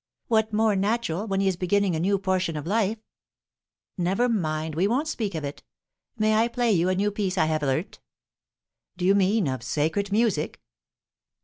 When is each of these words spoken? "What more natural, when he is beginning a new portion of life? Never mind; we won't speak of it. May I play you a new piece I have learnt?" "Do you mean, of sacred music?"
"What 0.29 0.51
more 0.51 0.75
natural, 0.75 1.27
when 1.27 1.41
he 1.41 1.47
is 1.47 1.55
beginning 1.55 1.95
a 1.95 1.99
new 1.99 2.17
portion 2.17 2.57
of 2.57 2.65
life? 2.65 2.97
Never 3.99 4.27
mind; 4.27 4.73
we 4.73 4.87
won't 4.87 5.07
speak 5.07 5.35
of 5.35 5.43
it. 5.43 5.61
May 6.17 6.33
I 6.33 6.47
play 6.47 6.71
you 6.71 6.89
a 6.89 6.95
new 6.95 7.11
piece 7.11 7.37
I 7.37 7.45
have 7.45 7.61
learnt?" 7.61 7.99
"Do 8.97 9.05
you 9.05 9.13
mean, 9.13 9.47
of 9.47 9.61
sacred 9.61 10.11
music?" 10.11 10.59